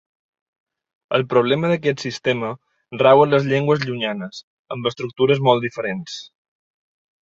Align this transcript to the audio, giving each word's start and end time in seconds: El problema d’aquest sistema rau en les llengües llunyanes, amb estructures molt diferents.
El 1.17 1.25
problema 1.33 1.69
d’aquest 1.73 2.01
sistema 2.07 2.51
rau 3.03 3.23
en 3.29 3.37
les 3.37 3.47
llengües 3.55 3.87
llunyanes, 3.87 4.43
amb 4.77 4.93
estructures 4.95 5.47
molt 5.51 5.71
diferents. 5.71 6.23